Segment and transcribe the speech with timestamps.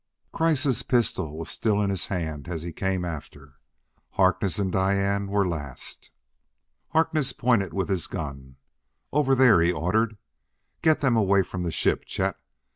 [0.33, 3.59] Kreiss' pistol was still in his hand as he came after.
[4.13, 6.09] Harkness and Diane were last.
[6.89, 8.55] Harkness pointed with his gun.
[9.13, 10.17] "Over there!" he ordered.
[10.81, 12.35] "Get them away from the ship, Chet.